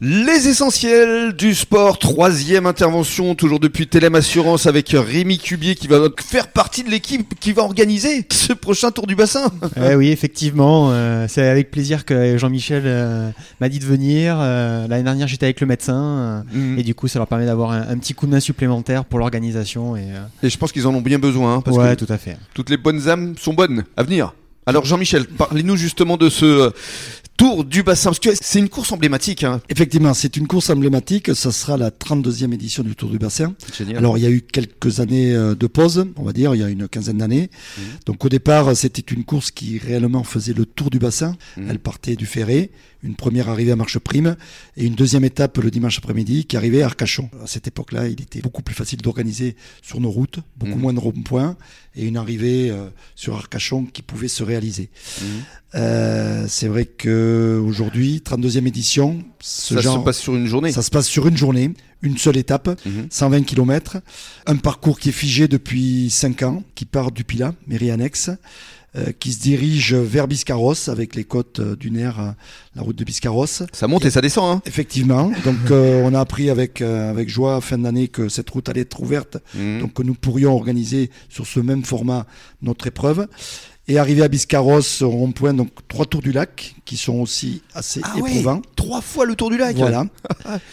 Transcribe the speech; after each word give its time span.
Les 0.00 0.46
essentiels 0.46 1.32
du 1.32 1.56
sport, 1.56 1.98
troisième 1.98 2.66
intervention, 2.66 3.34
toujours 3.34 3.58
depuis 3.58 3.88
Télém 3.88 4.14
Assurance 4.14 4.66
avec 4.66 4.90
Rémi 4.94 5.38
Cubier 5.38 5.74
qui 5.74 5.88
va 5.88 5.98
faire 6.24 6.52
partie 6.52 6.84
de 6.84 6.88
l'équipe 6.90 7.34
qui 7.40 7.50
va 7.52 7.62
organiser 7.62 8.24
ce 8.30 8.52
prochain 8.52 8.92
Tour 8.92 9.08
du 9.08 9.16
Bassin. 9.16 9.50
Eh 9.90 9.96
oui, 9.96 10.10
effectivement, 10.10 10.90
euh, 10.92 11.26
c'est 11.28 11.48
avec 11.48 11.72
plaisir 11.72 12.04
que 12.04 12.38
Jean-Michel 12.38 12.84
euh, 12.86 13.30
m'a 13.60 13.68
dit 13.68 13.80
de 13.80 13.84
venir. 13.84 14.36
Euh, 14.38 14.86
l'année 14.86 15.02
dernière, 15.02 15.26
j'étais 15.26 15.46
avec 15.46 15.60
le 15.60 15.66
médecin 15.66 16.44
Mhm. 16.52 16.78
et 16.78 16.84
du 16.84 16.94
coup, 16.94 17.08
ça 17.08 17.18
leur 17.18 17.26
permet 17.26 17.46
d'avoir 17.46 17.72
un, 17.72 17.88
un 17.88 17.98
petit 17.98 18.14
coup 18.14 18.26
de 18.26 18.30
main 18.30 18.40
supplémentaire 18.40 19.04
pour 19.04 19.18
l'organisation. 19.18 19.96
Et, 19.96 20.06
Et 20.44 20.48
je 20.48 20.58
pense 20.58 20.70
qu'ils 20.70 20.86
en 20.86 20.94
ont 20.94 21.00
bien 21.00 21.18
besoin, 21.18 21.56
hein, 21.56 21.60
parce 21.60 21.76
ouais, 21.76 21.96
que 21.96 22.04
tout 22.04 22.12
à 22.12 22.18
fait. 22.18 22.36
toutes 22.54 22.70
les 22.70 22.76
bonnes 22.76 23.08
âmes 23.08 23.34
sont 23.36 23.52
bonnes 23.52 23.82
à 23.96 24.04
venir. 24.04 24.32
Alors 24.66 24.84
Jean-Michel, 24.84 25.24
parlez-nous 25.26 25.76
justement 25.76 26.18
de 26.18 26.28
ce 26.28 26.70
Tour 27.38 27.64
du 27.64 27.84
Bassin, 27.84 28.10
parce 28.10 28.18
que 28.18 28.30
c'est 28.34 28.58
une 28.58 28.68
course 28.68 28.90
emblématique. 28.90 29.44
Hein. 29.44 29.60
Effectivement, 29.68 30.12
c'est 30.12 30.36
une 30.36 30.48
course 30.48 30.70
emblématique. 30.70 31.32
Ça 31.36 31.52
sera 31.52 31.76
la 31.76 31.90
32e 31.92 32.52
édition 32.52 32.82
du 32.82 32.96
Tour 32.96 33.10
du 33.10 33.18
Bassin. 33.18 33.54
Génial. 33.78 33.98
Alors, 33.98 34.18
il 34.18 34.24
y 34.24 34.26
a 34.26 34.30
eu 34.30 34.42
quelques 34.42 34.98
années 34.98 35.32
euh, 35.36 35.54
de 35.54 35.66
pause, 35.68 36.04
on 36.16 36.24
va 36.24 36.32
dire, 36.32 36.56
il 36.56 36.60
y 36.60 36.64
a 36.64 36.68
une 36.68 36.88
quinzaine 36.88 37.18
d'années. 37.18 37.48
Mhm. 37.78 37.84
Donc, 38.06 38.24
au 38.24 38.28
départ, 38.28 38.76
c'était 38.76 39.14
une 39.14 39.22
course 39.24 39.52
qui 39.52 39.78
réellement 39.78 40.24
faisait 40.24 40.52
le 40.52 40.66
tour 40.66 40.90
du 40.90 40.98
bassin. 40.98 41.36
Mhm. 41.56 41.66
Elle 41.70 41.78
partait 41.78 42.16
du 42.16 42.26
Ferré, 42.26 42.72
une 43.04 43.14
première 43.14 43.48
arrivée 43.48 43.70
à 43.70 43.76
Marche 43.76 44.00
Prime 44.00 44.34
et 44.76 44.84
une 44.84 44.96
deuxième 44.96 45.24
étape 45.24 45.58
le 45.58 45.70
dimanche 45.70 45.98
après-midi 45.98 46.44
qui 46.44 46.56
arrivait 46.56 46.82
à 46.82 46.86
Arcachon. 46.86 47.30
À 47.40 47.46
cette 47.46 47.68
époque-là, 47.68 48.08
il 48.08 48.20
était 48.20 48.40
beaucoup 48.40 48.62
plus 48.62 48.74
facile 48.74 49.00
d'organiser 49.00 49.54
sur 49.80 50.00
nos 50.00 50.10
routes, 50.10 50.40
beaucoup 50.56 50.74
Mhm. 50.74 50.80
moins 50.80 50.92
de 50.92 50.98
ronds-points 50.98 51.56
et 51.94 52.04
une 52.04 52.16
arrivée 52.16 52.70
euh, 52.72 52.88
sur 53.14 53.36
Arcachon 53.36 53.84
qui 53.84 54.02
pouvait 54.02 54.26
se 54.26 54.42
réaliser. 54.42 54.90
Euh, 55.74 56.46
c'est 56.48 56.66
vrai 56.66 56.86
que 56.86 57.27
aujourd'hui, 57.62 58.22
32e 58.24 58.66
édition, 58.66 59.22
ce 59.40 59.74
Ça 59.74 59.80
genre, 59.80 59.98
se 60.00 60.04
passe 60.04 60.18
sur 60.18 60.34
une 60.34 60.46
journée. 60.46 60.72
ça 60.72 60.82
se 60.82 60.90
passe 60.90 61.06
sur 61.06 61.26
une 61.28 61.36
journée, 61.36 61.72
une 62.02 62.18
seule 62.18 62.36
étape, 62.36 62.68
Mhm. 62.86 63.06
120 63.10 63.42
km, 63.44 63.98
un 64.46 64.56
parcours 64.56 64.98
qui 64.98 65.08
est 65.10 65.12
figé 65.12 65.48
depuis 65.48 66.10
5 66.10 66.42
ans, 66.42 66.62
qui 66.74 66.84
part 66.84 67.10
du 67.12 67.24
Pilat, 67.24 67.54
mairie 67.66 67.90
annexe, 67.90 68.30
euh, 68.96 69.12
qui 69.12 69.32
se 69.34 69.40
dirige 69.40 69.92
vers 69.94 70.26
Biscarrosse 70.26 70.88
avec 70.88 71.14
les 71.14 71.24
côtes 71.24 71.60
euh, 71.60 71.76
du 71.76 71.90
Ner, 71.90 72.10
euh, 72.18 72.30
la 72.74 72.80
route 72.82 72.96
de 72.96 73.04
Biscarrosse. 73.04 73.62
Ça 73.72 73.86
monte 73.86 74.06
et 74.06 74.10
ça 74.10 74.22
descend. 74.22 74.56
Hein. 74.56 74.62
Effectivement, 74.64 75.30
donc 75.44 75.56
euh, 75.70 76.02
on 76.04 76.14
a 76.14 76.20
appris 76.20 76.48
avec 76.48 76.80
avec 76.80 77.28
joie 77.28 77.60
fin 77.60 77.76
d'année 77.78 78.08
que 78.08 78.30
cette 78.30 78.48
route 78.48 78.66
allait 78.70 78.80
être 78.82 79.00
ouverte, 79.02 79.36
Mhm. 79.54 79.80
donc 79.80 79.92
que 79.92 80.02
nous 80.02 80.14
pourrions 80.14 80.54
organiser 80.54 81.10
sur 81.28 81.46
ce 81.46 81.60
même 81.60 81.84
format 81.84 82.26
notre 82.62 82.86
épreuve. 82.86 83.26
Et 83.88 83.98
arrivé 83.98 84.22
à 84.22 84.28
Biscarrosse, 84.28 85.00
au 85.02 85.08
rond-point, 85.10 85.54
donc 85.54 85.70
trois 85.88 86.04
tours 86.04 86.20
du 86.20 86.30
lac 86.32 86.74
qui 86.84 86.96
sont 86.98 87.14
aussi 87.20 87.62
assez 87.74 88.00
Ah 88.04 88.14
ouais, 88.18 88.30
éprouvants. 88.30 88.60
Trois 88.76 89.00
fois 89.00 89.24
le 89.24 89.34
Tour 89.34 89.50
du 89.50 89.56
Lac. 89.56 89.76
Voilà. 89.76 90.04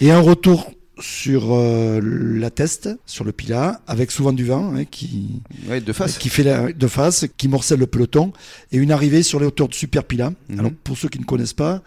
Et 0.00 0.10
un 0.12 0.20
retour 0.20 0.70
sur 1.00 1.48
euh, 1.54 2.00
la 2.02 2.50
teste, 2.50 2.90
sur 3.06 3.24
le 3.24 3.32
Pilat, 3.32 3.80
avec 3.86 4.10
souvent 4.10 4.32
du 4.32 4.44
vent 4.44 4.74
hein, 4.76 4.84
qui, 4.84 5.40
Ouais, 5.68 5.80
de 5.80 5.92
face. 5.92 6.18
qui 6.18 6.28
fait 6.28 6.42
la, 6.44 6.72
de 6.72 6.86
face, 6.86 7.24
qui 7.36 7.48
morcelle 7.48 7.80
le 7.80 7.86
peloton, 7.86 8.32
et 8.70 8.76
une 8.76 8.92
arrivée 8.92 9.22
sur 9.22 9.40
les 9.40 9.46
hauteurs 9.46 9.68
de 9.68 9.74
Super 9.74 10.04
Pilat. 10.04 10.32
Mhm. 10.48 10.60
Alors 10.60 10.72
pour 10.84 10.96
ceux 10.98 11.08
qui 11.08 11.18
ne 11.18 11.24
connaissent 11.24 11.54
pas, 11.54 11.82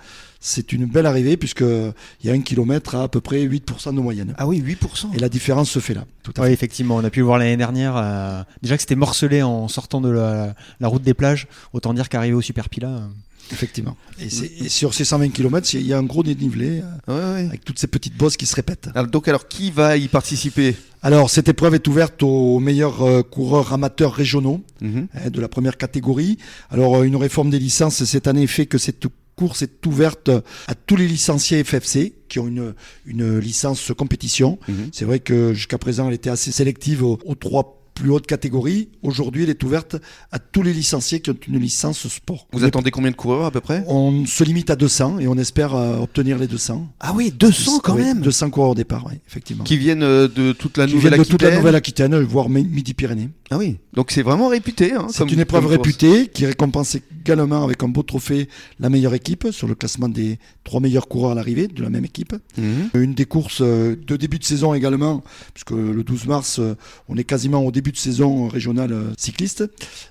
c'est 0.46 0.74
une 0.74 0.86
belle 0.86 1.06
arrivée 1.06 1.38
puisque 1.38 1.62
il 1.62 2.28
y 2.28 2.30
a 2.30 2.34
un 2.34 2.42
kilomètre 2.42 2.96
à 2.96 3.04
à 3.04 3.08
peu 3.08 3.22
près 3.22 3.46
8% 3.46 3.96
de 3.96 4.02
moyenne. 4.02 4.34
Ah 4.38 4.46
oui, 4.46 4.62
8%. 4.62 5.16
Et 5.16 5.20
la 5.20 5.30
différence 5.30 5.70
se 5.72 5.80
fait 5.80 5.94
là. 5.94 6.04
Tout 6.22 6.34
à 6.36 6.42
Oui, 6.42 6.48
fait. 6.48 6.54
effectivement, 6.54 6.98
on 6.98 7.04
a 7.06 7.10
pu 7.10 7.20
le 7.20 7.26
voir 7.26 7.38
l'année 7.40 7.56
dernière. 7.56 7.96
euh, 7.96 8.44
déjà 8.62 8.76
que 8.76 8.82
c'était 8.82 8.96
morcelé 8.96 9.42
en 9.42 9.70
sortant 9.70 10.02
de 10.02 10.10
la, 10.10 10.54
la 10.82 10.88
route 10.90 11.02
des 11.02 11.14
plages, 11.14 11.48
autant 11.72 11.94
dire 11.94 12.10
qu'arriver 12.10 12.34
au 12.36 12.42
Super 12.42 12.68
Pila. 12.70 12.90
euh, 12.90 13.08
Effectivement. 13.52 13.96
Et, 14.20 14.30
c'est- 14.30 14.52
et 14.62 14.70
sur 14.70 14.94
ces 14.94 15.04
120 15.06 15.30
km, 15.30 15.74
il 15.74 15.86
y 15.86 15.94
a 15.94 15.98
un 15.98 16.04
gros 16.04 16.24
dénivelé 16.24 16.82
euh, 17.10 17.14
Ouais, 17.36 17.42
ouais. 17.42 17.48
avec 17.48 17.64
toutes 17.66 17.78
ces 17.80 17.88
petites 17.88 18.16
bosses 18.18 18.38
qui 18.38 18.46
se 18.46 18.56
répètent. 18.56 18.90
Alors, 18.96 19.08
donc, 19.12 19.28
alors, 19.28 19.48
qui 19.48 19.70
va 19.72 19.96
y 19.98 20.08
participer? 20.08 20.76
Alors 21.02 21.30
cette 21.30 21.50
épreuve 21.50 21.76
est 21.76 21.86
ouverte 21.90 22.24
aux 22.24 22.60
meilleurs 22.60 23.02
euh, 23.02 23.22
coureurs 23.22 23.74
amateurs 23.74 24.14
régionaux. 24.14 24.62
Mhm. 24.82 25.08
hein, 25.14 25.30
de 25.30 25.42
la 25.42 25.48
première 25.50 25.78
catégorie. 25.78 26.38
Alors 26.70 27.04
une 27.04 27.18
réforme 27.18 27.50
des 27.50 27.60
licences 27.60 28.04
cette 28.06 28.28
année 28.28 28.48
fait 28.48 28.66
que 28.66 28.78
cette 28.78 29.08
course 29.36 29.62
est 29.62 29.86
ouverte 29.86 30.30
à 30.68 30.76
tous 30.76 30.96
les 30.96 31.08
licenciés 31.08 31.64
FFC 31.64 32.14
qui 32.30 32.40
ont 32.40 32.48
une, 32.48 32.74
une 33.06 33.38
licence 33.40 33.92
compétition. 33.98 34.60
Mhm. 34.68 34.90
C'est 34.92 35.06
vrai 35.06 35.20
que 35.20 35.54
jusqu'à 35.54 35.78
présent 35.78 36.08
elle 36.08 36.14
était 36.16 36.30
assez 36.30 36.52
sélective 36.52 37.04
aux, 37.04 37.20
aux 37.26 37.36
trois 37.36 37.80
plus 37.96 38.10
hautes 38.10 38.26
catégories. 38.26 38.90
Aujourd'hui 39.04 39.44
elle 39.44 39.52
est 39.52 39.64
ouverte 39.64 39.98
à 40.32 40.40
tous 40.40 40.64
les 40.64 40.74
licenciés 40.74 41.20
qui 41.20 41.30
ont 41.30 41.38
une 41.48 41.60
licence 41.60 42.08
sport. 42.08 42.48
Vous 42.52 42.64
attendez 42.64 42.90
combien 42.90 43.12
de 43.12 43.16
coureurs 43.16 43.46
à 43.46 43.52
peu 43.52 43.62
près? 43.62 43.84
On 43.88 44.26
se 44.26 44.44
limite 44.44 44.72
à 44.72 44.76
200 44.76 45.20
et 45.20 45.28
on 45.28 45.38
espère 45.38 45.76
euh, 45.76 45.98
obtenir 46.00 46.40
les 46.40 46.48
200. 46.48 46.88
Ah 47.00 47.14
oui, 47.16 47.32
200 47.32 47.80
quand 47.84 47.96
Oui, 47.96 48.02
même 48.02 48.22
200 48.22 48.50
coureurs 48.50 48.72
au 48.72 48.76
départ, 48.76 49.06
oui, 49.08 49.20
effectivement. 49.28 49.64
Qui 49.64 49.78
viennent 49.78 50.02
euh, 50.02 50.28
de 50.28 50.54
toute 50.54 50.78
la 50.80 50.86
Qui 50.88 50.94
viennent 50.94 51.02
de 51.04 51.06
Nouvelle-Aquitaine. 51.18 51.38
toute 51.38 51.42
la 51.44 51.56
Nouvelle-Aquitaine, 51.58 52.16
voire 52.22 52.50
Mi- 52.50 52.64
Midi-Pyrénées. 52.66 53.30
Ah 53.52 53.58
oui, 53.58 53.78
donc 53.94 54.12
c'est 54.12 54.22
vraiment 54.22 54.48
réputé. 54.48 54.94
Hein, 54.94 55.08
C'est 55.10 55.30
une 55.32 55.40
épreuve 55.40 55.68
réputée 55.68 56.28
qui 56.28 56.46
récompense 56.46 56.96
également 56.96 57.64
avec 57.64 57.84
un 57.84 57.88
beau 57.88 58.02
trophée 58.02 58.48
la 58.80 58.90
meilleure 58.90 59.14
équipe 59.14 59.48
sur 59.52 59.68
le 59.68 59.76
classement 59.76 60.10
des 60.10 60.40
trois 60.64 60.80
meilleurs 60.80 61.08
coureurs 61.08 61.32
à 61.32 61.36
l'arrivée 61.36 61.68
de 61.68 61.82
la 61.84 61.90
même 61.90 62.06
équipe. 62.06 62.34
Mhm. 62.58 62.90
Une 62.96 63.14
des 63.14 63.26
courses 63.26 63.62
euh, 63.62 63.96
de 63.96 64.16
début 64.16 64.40
de 64.40 64.44
saison 64.44 64.74
également, 64.74 65.24
puisque 65.54 65.72
le 65.72 66.04
12 66.04 66.26
mars, 66.26 66.60
euh, 66.60 66.76
on 67.10 67.18
est 67.18 67.24
quasiment 67.24 67.66
au 67.66 67.72
début 67.72 67.92
de 67.92 67.98
saison 67.98 68.48
régionale 68.48 68.94
euh, 68.94 69.12
cycliste. 69.18 69.64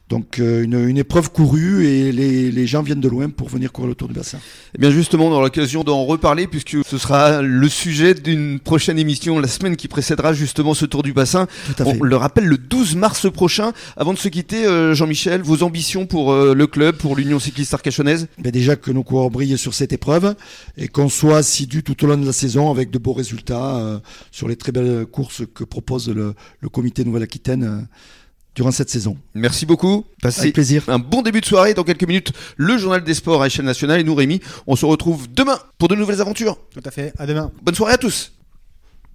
Donc 0.09 0.39
une, 0.39 0.75
une 0.89 0.99
épreuve 0.99 1.31
courue 1.33 1.87
et 1.87 2.13
les, 2.13 2.51
les 2.51 2.67
gens 2.67 2.83
viennent 2.83 3.01
de 3.01 3.09
loin 3.09 3.31
pour 3.31 3.49
venir 3.49 3.73
courir 3.73 3.89
le 3.89 3.95
Tour 3.95 4.09
du 4.09 4.15
Bassin. 4.15 4.39
Eh 4.77 4.79
bien 4.79 4.91
justement, 4.91 5.29
on 5.29 5.33
aura 5.33 5.45
l'occasion 5.45 5.85
d'en 5.85 6.05
reparler 6.05 6.47
puisque 6.47 6.77
ce 6.85 6.99
sera 6.99 7.41
le 7.41 7.69
sujet 7.69 8.13
d'une 8.13 8.61
prochaine 8.61 8.99
émission 8.99 9.39
la 9.39 9.49
semaine 9.49 9.75
qui 9.75 9.89
précédera 9.89 10.35
justement 10.35 10.75
ce 10.75 10.85
Tour 10.85 11.03
du 11.03 11.15
Bassin. 11.15 11.47
Tout 11.67 11.83
à 11.83 11.87
fait. 11.87 11.99
On 11.99 12.03
le 12.03 12.17
rappelle 12.17 12.45
le 12.45 12.59
12 12.59 12.95
mars 12.97 13.22
prochain. 13.29 13.73
Avant 13.97 14.13
de 14.13 14.19
se 14.19 14.29
quitter, 14.29 14.67
euh, 14.67 14.95
Jean-Michel, 14.95 15.43
vos 15.43 15.63
ambitions 15.63 16.07
pour 16.07 16.33
euh, 16.33 16.55
le 16.55 16.67
club, 16.67 16.97
pour 16.97 17.17
l'Union 17.17 17.39
cycliste 17.39 17.75
arcachonnaise? 17.75 18.29
Ben 18.39 18.51
déjà 18.51 18.77
que 18.77 18.91
nos 18.91 19.03
coureurs 19.03 19.31
brillent 19.31 19.59
sur 19.59 19.75
cette 19.75 19.93
épreuve 19.93 20.35
et 20.77 20.89
qu'on 20.89 21.09
soit 21.09 21.39
assidus 21.39 21.83
tout 21.83 22.03
au 22.05 22.07
long 22.09 22.17
de 22.17 22.27
la 22.27 22.33
saison 22.33 22.71
avec 22.71 22.91
de 22.91 22.99
beaux 22.99 23.13
résultats 23.13 23.77
euh, 23.77 23.99
sur 24.31 24.49
les 24.49 24.57
très 24.57 24.73
belles 24.73 25.07
courses 25.07 25.43
que 25.55 25.65
propose 25.65 26.09
le, 26.09 26.35
le 26.61 26.69
comité 26.69 27.05
Nouvelle-Aquitaine 27.05 27.65
euh, 27.65 27.81
durant 28.55 28.71
cette 28.71 28.91
saison. 28.91 29.17
Merci 29.35 29.65
beaucoup. 29.65 30.05
Passez 30.21 30.43
Avec 30.43 30.55
plaisir. 30.55 30.85
un 30.89 30.99
bon 30.99 31.23
début 31.23 31.41
de 31.41 31.47
soirée. 31.47 31.73
Dans 31.73 31.85
quelques 31.85 32.07
minutes, 32.07 32.33
le 32.57 32.77
journal 32.77 33.03
des 33.03 33.15
sports 33.15 33.43
à 33.43 33.47
échelle 33.47 33.65
nationale. 33.65 34.01
Et 34.01 34.05
nous, 34.05 34.15
Rémi, 34.15 34.41
on 34.67 34.77
se 34.77 34.85
retrouve 34.85 35.27
demain 35.33 35.59
pour 35.79 35.89
de 35.89 35.95
nouvelles 35.95 36.21
aventures. 36.21 36.59
Tout 36.75 36.83
à 36.85 36.91
fait. 36.91 37.13
À 37.19 37.27
demain. 37.27 37.51
Bonne 37.63 37.75
soirée 37.75 37.95
à 37.95 37.99
tous. 37.99 38.33